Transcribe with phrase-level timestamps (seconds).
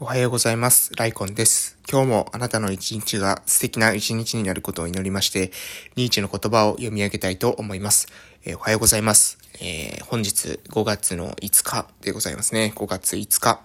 [0.00, 0.90] おはようございます。
[0.96, 1.78] ライコンです。
[1.88, 5.52] 今日もあなたの一日が素敵な一日になることを祈りまして、
[5.94, 8.08] ニーチの言葉を読み上げたいと思います。
[8.44, 9.38] えーおはようございます。
[9.60, 12.72] えー本日5月の5日でございますね。
[12.74, 13.60] 5月5日、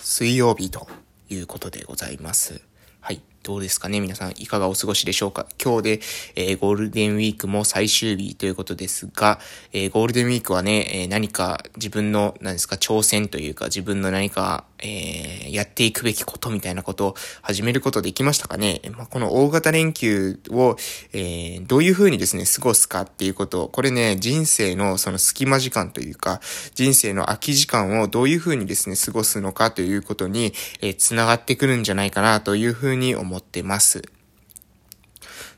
[0.00, 0.86] 水曜日と
[1.28, 2.60] いうことでございます。
[3.00, 3.20] はい。
[3.44, 4.00] どうですかね？
[4.00, 5.48] 皆さん、いかがお過ごしでしょうか？
[5.62, 6.00] 今日で、
[6.36, 9.40] えーゴールデンウィークも最終日ということですが、
[9.72, 18.80] えーゴールデンウィークはね、えー何か自分の、何ですか、挑戦というか、自分の何か、えーやっていくべきことみたいなことを始めることできましたかね？
[18.96, 20.76] まあ、この大型連休を、
[21.12, 26.40] えーどういう風にですね、過ごすかっていうこと、これね、人生のその隙間時間というか、
[26.74, 34.02] 人生の空き時間をどういう風にですね、過ごすのかということに、えー、つながってくるんじゃないかなという風に思ってます。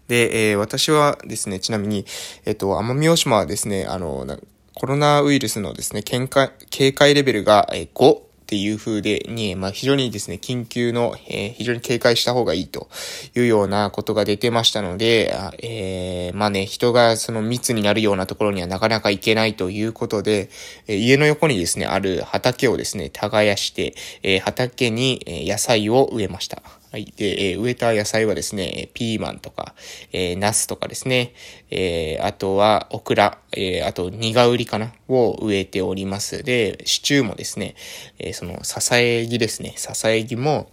[0.08, 2.06] で、えー私はですね、ちなみに、
[2.44, 4.26] えっ、と、奄美大島はですね、あの、
[4.74, 12.88] コロナウイルスのですね、警戒警戒レベルが、えー5っていう風で、に、まあ、非常にですね、緊急の、えー非常に警戒した方がいいと
[13.36, 20.48] いうようなことが出てましたので、あえーまあね、人がその密になるようなところにはなかなか行けないということで、
[20.88, 26.60] えー家の横にですね、ある畑をですね、耕して、え畑に野菜を植えました。
[26.90, 27.04] はい。
[27.16, 29.74] で、えー植えた野菜はですね、えピーマンとか、
[30.12, 31.34] えー、ナスとかですね、
[31.70, 36.42] えーあとはオクラ、えーあとニガウリかなを植えております。
[36.42, 37.76] で、シチューもですね、
[38.18, 39.74] えーその、支え木ですね。
[39.76, 40.68] 支え木も、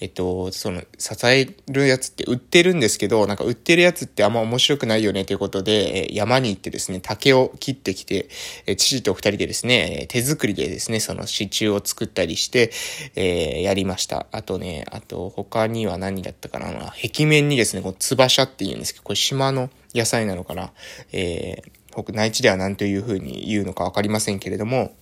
[0.00, 8.28] えっと、その、支えるやつって売ってるんですけど、なんか売ってるやつってあんま面白くないよねということで、え山に行ってですね、竹を切ってきて、
[8.66, 12.70] え父と二人でですね、え手作りでですね、その支柱を作ったりして、
[13.16, 14.26] えーやりました。
[14.30, 20.72] あとね、あと他には何だったかな、壁面にですね、こう、つばしゃって言うんですけど、これ島の野菜なのかな、
[21.12, 24.94] えー、僕内地では何という風に言うのかわかりませんけれども、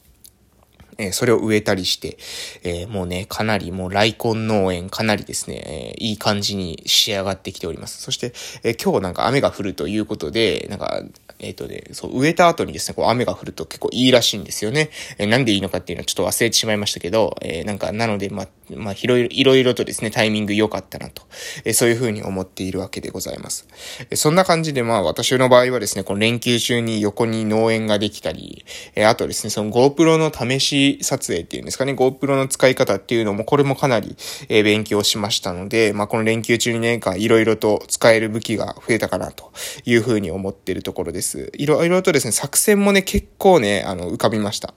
[1.03, 2.17] えーそれを植えたりして、
[2.63, 8.03] えーもうね、かなりもう大根農園かなりですね、えーいい感じに仕上がってきております。
[8.03, 8.33] そして、
[8.65, 11.03] え今日なんか雨が降るということで、なんか、
[11.39, 14.91] えっ、とね、そう、植えた後にですね、こう雨が降ると結構いいらしいんですよね。
[15.19, 21.23] えーなんでいいのかっていうのはちょっと忘れてしまいましたけど、えなんか、なので、まあ、まあ、いろいろ、いろいろとですね、タイミング良かったなと、
[21.65, 23.67] えそういうふうに思っているわけでございます。
[24.11, 34.17] えそんな感じで、まあ、私の場合はですね、この連休中に横に農園ができたり、えあとですね、その GoPro の試し撮影っていうんですかね、GoPro の使い方っていうのも、これもかなり、
[34.49, 39.53] え勉強しましたので、まあ、この連休中にね、いろいろと使える武器が増えたかなと
[39.85, 41.51] いうふうに思っているところです。
[41.55, 44.75] いろいろとですね、作戦もね、結構ね、あの、浮かびました。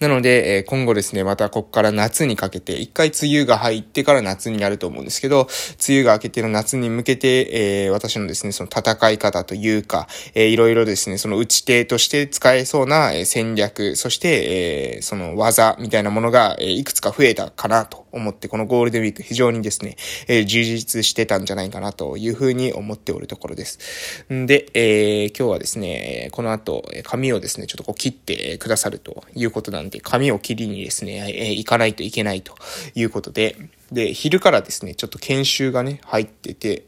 [0.00, 5.48] なので、え今後ですね、またここから夏にかけて、一回梅雨が入ってから夏になると思うんですけど、
[5.88, 19.96] 梅雨が明けての夏に向けて、え私のですね、その戦い方というか、えーいろいろですね、その打ち手として使えそうな、え戦略、そして、えその技みたいなものが、えいくつか増えたかなと思って、このゴールデンウィーク非常にですね、
[20.26, 24.24] えー充実してたんじゃないかなというふうに思っておるところです。
[24.32, 32.54] んで、えー今日はですね、この後、えー髪をですね、ちょっとこう切ってくださるということなんで、髪を切りにですね、えー行かないといけないと
[32.94, 33.56] いうことで、
[33.92, 36.84] で、昼からですね、ちょっと研修がね、入ってて、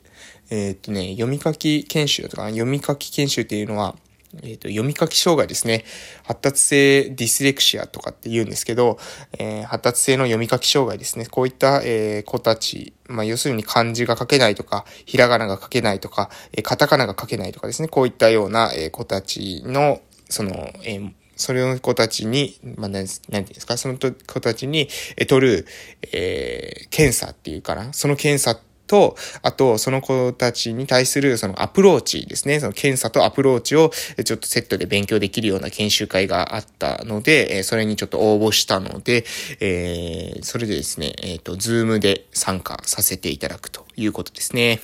[0.50, 3.96] えーっとね、読み書き研修とか、読み書き研修っていうのは、
[4.42, 5.84] えっ、と、読み書き障害ですね。
[6.22, 8.98] 発達性ディスレクシアとかって言うんですけど、
[9.38, 11.26] えー発達性の読み書き障害ですね。
[11.26, 17.88] こういった、えー子たち、まあ、要するに漢字が書けないとか、ひらがなが書けないとか、えーカタカナが書けないとかですね。
[17.88, 20.52] こういったような、えー子たちの、その、
[20.84, 25.66] えーそれの子たちに、まあ、なん、なんていうんですか、その子たちに、え取る、
[26.12, 27.94] えー検査っていうかな？
[27.94, 32.58] その検査っと、あと、その子たちに対するそのアプローチですね。
[32.58, 33.92] その検査とアプローチを
[34.24, 39.24] ちょっとセットで勉強できるような研修会があったので、それにちょっと応募したので、
[39.60, 44.80] えーそれでですね、えっ、と、 Zoom で参加させていただくということですね。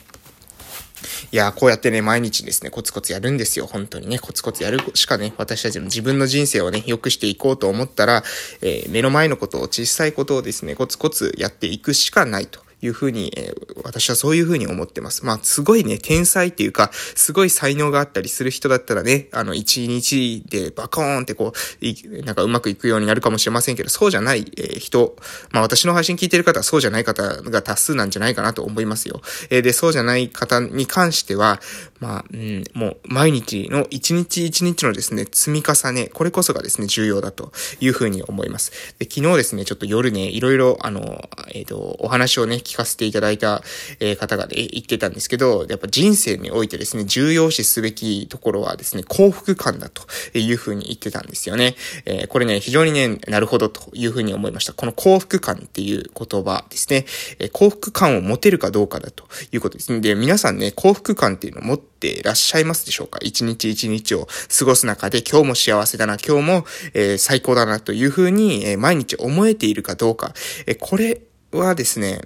[1.33, 3.67] いやー、こうやってね、毎日ですね、コツコツやるんですよ。
[3.67, 8.23] 本当にね、コツコツやるしかね、私たちの自分の人生をね、良くしていこうと思ったら、
[8.63, 12.66] えー目の前のことを、小さいことをですね、コツコツやっていくしかないと。
[12.83, 15.25] いうふうに、えー私はそういうふうに思ってます。
[15.25, 25.17] まあ、すごいね、天才っていうか、すごい才能があったりする人だったらね、あの、一日でバコーンってこう、なんかうまくいくようになるかもしれませんけど、そうじゃない、えー人、
[25.53, 29.21] まあ私の配信聞いてる方はそうじゃない方が多数なんじゃないかなと思いますよ。
[29.51, 31.61] えーで、そうじゃない方に関しては、
[32.01, 38.73] まあ、うん、もう毎日の一日一日のですね、積み重ね、これこそがですね、重要だというふうに思います。
[38.99, 43.63] で、昨日ですね、ちょっと夜ね、いろいろ、あの、えっ、と、お話をね、聞かせていただいた、
[44.01, 50.03] えー、方がね、言ってたんですけど、やっぱ人生においてですね、重要視すべきところはですね、幸福感だと
[50.37, 51.77] いうふうに言ってたんですよね。
[52.05, 54.73] えー、これね、非常にね、なるほどというふうに思いました。
[54.73, 57.07] この幸福感っていう言葉ですね、
[57.39, 60.01] えー、幸福感を持てるかどうかだということですね。
[60.01, 63.19] で、皆さんね、幸福感っていうのを持っていらっしゃいますでしょうか？
[63.23, 64.29] 一日一日を
[64.59, 70.35] 過ごす中で今日も幸せだな、今日も、えー、最高だなというふうに、えー、毎日思えているかどうか、
[70.67, 71.21] えー、これ
[71.53, 72.21] はですね、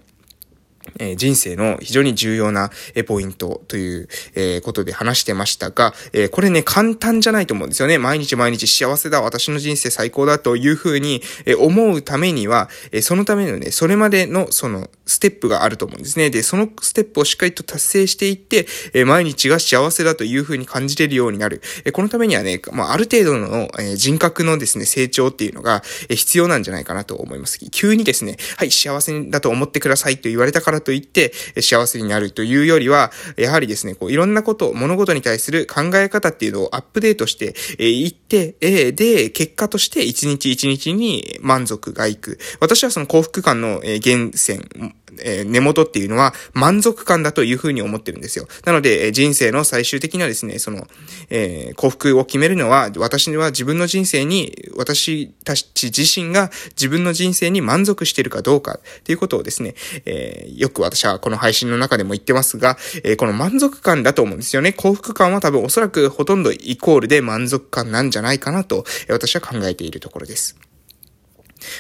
[0.99, 2.71] え人生の非常に重要な、
[3.07, 7.99] ポイントという、えことで話してましたが、えこれね、簡単じゃないと思うんですよね。
[7.99, 16.31] 毎日毎日幸せだ、私の人生最高だというふうに、え思うためには、えそのためのね、それまでのそのステップがあると思うんですね。
[16.31, 21.63] で、そのステップをしっかりと達成していって、え毎日が幸せだというふうに感じれるようになる。
[21.85, 27.59] えこのためにはね、まあ、る程度の、え人格のですね、成長っていうのが、え必要なんじゃないかなと思います。
[27.71, 38.57] 急にですね、はい、幸せだと思ってくださいと言われたからといって、幸せになるというよりは、やはりですね、こういろんなこと、物事に対する考え方っていうのをアップデートしていって、
[38.93, 42.39] で、結果として一日一日に満足がいく。
[42.61, 48.47] 私はその幸福感の源泉、え、根元っていうのは満足感だというふうに思ってるんですよ。
[48.65, 50.87] なので、え、人生の最終的なですね、その、
[51.31, 59.75] えー、幸福を決めるのは、私は自分の人生に、私たち自身が自分の人生に満足してるかどうかっていうことをですね、
[60.05, 64.73] えー、よく私はこの配信の中でも言ってますが、えー、この満足感だと思うんですよね。
[64.73, 70.70] 幸福感は多分おそらくほとんどイコールで満足感なんじゃないかなと、私は考えているところです。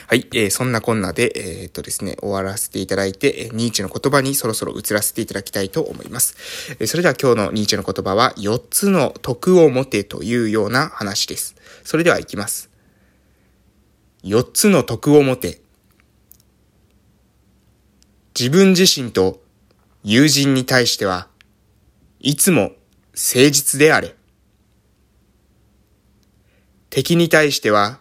[0.06, 6.36] はい、えー、そんなこんなで、えー、っとですね、終わらせていただいて、ニーチェの言葉にそろそろ移らせていただきたいと思います。
[6.78, 11.56] えー、それでは今日のニーチェの言葉は、4つの徳を持てというような話です。
[11.84, 12.70] それでは行きます。
[14.24, 15.60] 4つの徳を持て。
[18.38, 19.42] 自分自身と
[20.02, 21.28] 友人に対しては、
[22.20, 22.72] いつも
[23.14, 24.14] 誠実であれ。
[26.90, 28.00] 敵に対しては、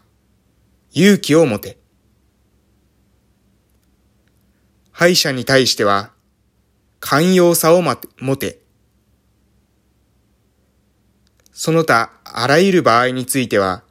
[0.92, 1.78] 勇気を持て。
[4.92, 6.12] 敗者に対しては、
[7.00, 7.96] 寛容さを持
[8.38, 8.62] て。
[11.54, 13.84] その他、あらゆる場合については、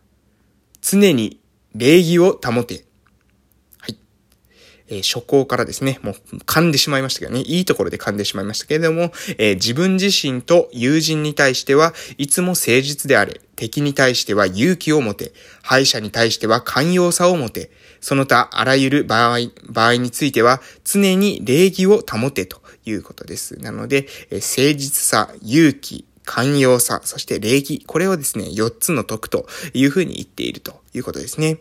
[0.81, 1.41] 常に
[1.75, 2.88] 礼儀を保て。
[4.89, 15.33] えー、初行からですね、もう噛んでしまいましたけどね、いいところで噛んでしまいましたけれども、えー、自分自身と友人に対してはいつも誠実であれ、敵に対しては勇気を持て、
[15.63, 17.71] 敗者に対しては寛容さを持て、
[18.01, 19.39] その他あらゆる場合、
[19.69, 23.57] 場合については常に礼儀を保てということです。
[23.59, 31.59] なので、えー、誠実さ、勇気、寛容さ、そして礼儀、これをですね、4つの徳というふうに言っているということですね。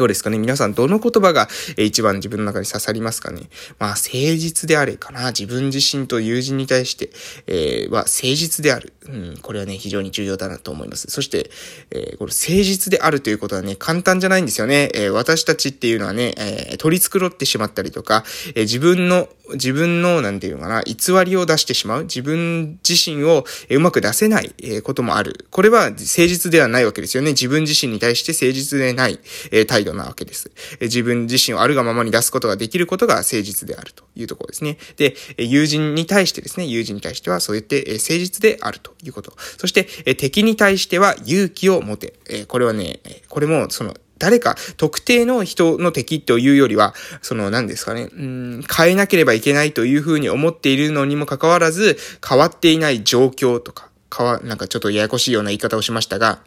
[0.00, 0.38] どうですかね？
[0.38, 3.42] 皆さんどの言葉が一番自分の中に刺さりますかね？
[3.78, 5.26] まあ、誠実であれかな？
[5.26, 7.10] 自分自身と友人に対して、
[7.46, 8.94] えー、は誠実である。
[9.06, 11.08] うん、これはね、非常に重要だなと思います。
[11.10, 11.50] そして、
[11.90, 12.32] えー、この誠
[12.62, 14.90] 実であるということはね、簡単じゃないんですよね。
[14.94, 18.24] えー、私たちっていうのはね、え、取り繕ってしまったりとか、
[18.54, 22.02] え、自分の、自分の、なんていうのかな、偽りを出してしまう。
[22.04, 25.46] 自分自身を、うまく出せない、こともある。
[25.50, 27.30] これは誠実ではないわけですよね。
[27.30, 29.18] 自分自身に対して誠実でない、
[29.66, 30.50] 態度なわけです。
[30.80, 34.78] 自分自身をあるがままに出すことができることが誠実であるというところですね。
[34.96, 39.34] で、友人に対してですね、友人に対してはそうやって誠実であるということ。
[39.58, 42.14] そして、敵に対しては勇気を持て。
[42.48, 56.40] これはね、これもその、誰か特定の人の敵というよりは、その何ですかね、うん、変えなければいけないというふうに思っているのにもかかわらず、変わっていない状況とか、変わ、なんかちょっとややこしいような言い方をしましたが、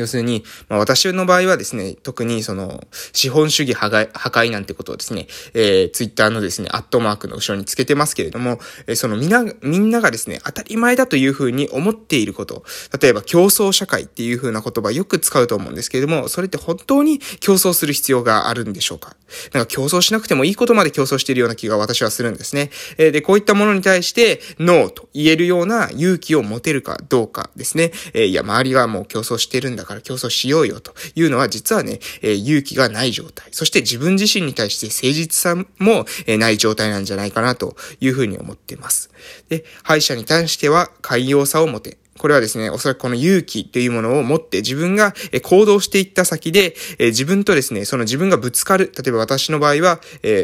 [0.00, 12.64] 要するに、まあ、私の場合はですね、特にその、資本主義破壊破壊なんてことをですね、えー、ツイッターのですね、アットマークの後ろにつけてますけれども、えー、そのみな、みんながですね、当たり前だというふうに思っていること、
[13.00, 19.16] 例えば競争社会っていうふうな言葉よく使うと思うんですけれども、それって本当に競争する必要があるんでしょうか？
[19.52, 22.70] なんか競争しなくてもいいことまで競争しているような気が私はするんですね。
[22.98, 27.92] えー、で、こういったものに対して、ノーと言えるような勇気を持てるかどうかですね。
[28.12, 33.48] えー、いや、周りはもう競争してるんだからから競争しようよというのは実はね、えー、勇気がない状態。
[33.50, 39.10] そして自分自身に対して誠実さも、えー、ない状態なんじゃないかなというふうに思っています。
[39.48, 41.98] で、敗者に対しては寛容さを持て。
[42.18, 48.92] これはですね、おそらくこの勇気っていうものを持って自分が行動していった先で、自分とですね、その自分がぶつかる。
[48.94, 50.00] 例えば私の場合は、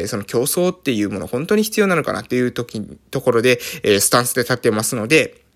[0.07, 5.46] その競争っていうもの本当に必要なのかなっていう時、ところで、スタンスで立ってますので、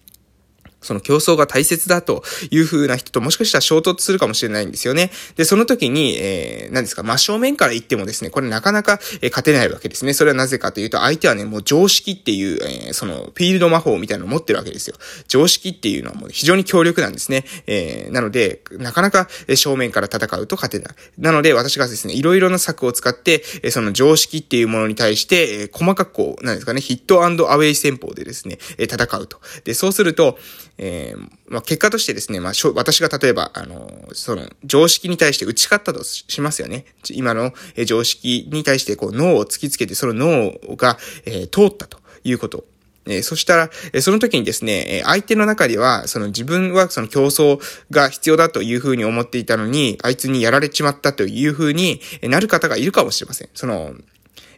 [0.82, 5.12] その競争が大切だという風な人ともしかしたら衝突するかもしれないんですよね。
[5.36, 10.14] で、その時に、えー、何ですか、真正面から言ってもですね、これなかなか、えー、勝てないわけですね。
[10.14, 14.96] それはなぜかというと、相手はね、もう常識っていう、えー、その、フィールド魔法みたいなのを持ってるわけですよ。
[15.28, 17.46] 常識っていうのはもう非常に強力なんですね。
[17.68, 20.96] えー、なので、なかなか正面から戦うと勝てない。
[21.18, 29.40] なので、私がですね、いろいろな策を使って、えー、その常識っていうものに対して、えー、細かくこう、なんですかね、ヒットアウェイ戦法でですね、えー、戦うと。
[29.64, 30.38] で、そうすると、
[30.78, 36.86] えー、まあ、結果としてですね、まあ、私が例えば、あの、その、常識に対して打ち勝ったとしますよね。
[37.12, 37.54] 今の
[37.86, 42.66] 常識に対して、こう、脳を突きつけて、その脳が、えー、通ったということ。
[43.06, 47.60] えー、そしたら、えー、その時にですね、えー、相手の中では、その自分はその競争
[47.90, 53.50] が必要だというふうに思っていたのに、あいつにやられちまったというふうになる方がいるかもしれません。
[53.54, 53.96] その、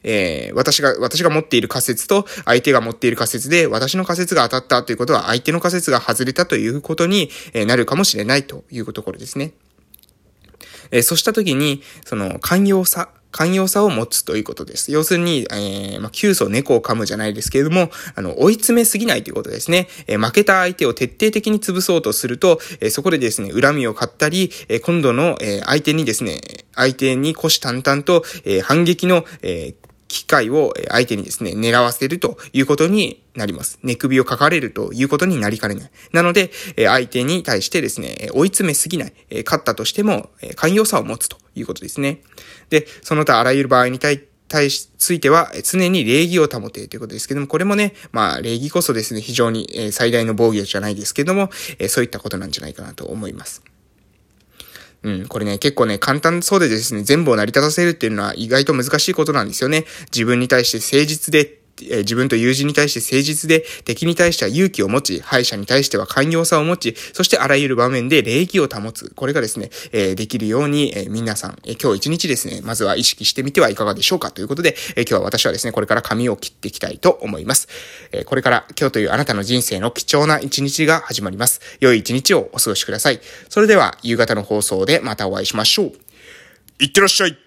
[0.04, 9.54] えー、私が、私が持っている仮説と相手が持っている仮説で、私の仮説が当たったということは、相手の仮説が外れたということになるかもしれないというところですね。
[10.92, 14.92] えー、そうしたときに、その、寛容さ、寛容さを持つということです。
[14.92, 19.90] 要するに、えー、まあ、急須猫を噛むじゃないですけれども、あの、追い詰めすぎないということですね。
[20.06, 26.40] えー、負けた相手を徹底的に潰そうとすると、えー、そこでですね、恨みを買ったり、えー、今度の、えー、相手にですね、
[26.76, 29.76] 相手に虎視眈々と、えー、反撃の、えー、
[30.13, 33.79] 機会を相手にですね、狙わせるということになります。
[33.82, 35.91] 寝首をかかれるということになりかねない。
[36.12, 42.22] なので、相手に対してですね、追い詰めすぎない、勝ったとしても、寛容さを持つということですね。
[42.70, 51.50] で、その他あらゆる場合に対対し、ついては、常に礼儀を保てということですけども、これもね、まあ、礼儀こそですね、非常に最大の防御じゃないですけども、
[51.89, 53.63] そういったことなんじゃないかなと思います。
[55.04, 59.86] うん、これね、結構ね、簡単そうでですね、全部を成り立たせるっていうのは意外と難しいことなんですよね。
[60.14, 69.12] 自分に対して誠実でえ自分と友人に対して誠実で、敵に対しては勇気を持ち、敗者に対しては寛容さを持ち、そしてあらゆる場面で礼儀を保つ。
[69.15, 74.32] これがですね、えできるように、え皆さん、え今日一日ですね、まずは意識してみてはいかがでしょうか？
[74.32, 77.68] ということで、え今日は私はですね、これから髪を切っていきたいと思います。
[78.12, 81.62] えこれから今日というあなたの人生の貴重な一日が始まります。
[81.80, 83.20] 良い一日をお過ごしください。
[83.50, 85.94] それでは、夕方の放送でまたお会いしましょう。
[86.80, 87.38] いってらっしゃい